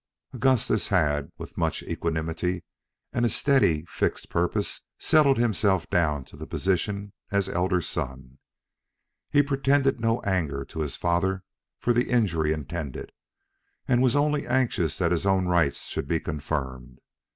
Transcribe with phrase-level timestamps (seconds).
[0.33, 2.63] Augustus had, with much equanimity
[3.13, 8.39] and a steady, fixed purpose, settled himself down to the position as elder son.
[9.29, 11.43] He pretended no anger to his father
[11.77, 13.11] for the injury intended,
[13.87, 16.99] and was only anxious that his own rights should be confirmed.